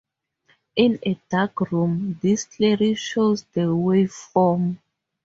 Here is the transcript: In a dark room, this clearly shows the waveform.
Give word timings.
In 0.77 0.97
a 1.05 1.13
dark 1.29 1.61
room, 1.71 2.17
this 2.23 2.45
clearly 2.45 2.95
shows 2.95 3.43
the 3.53 3.67
waveform. 3.67 4.79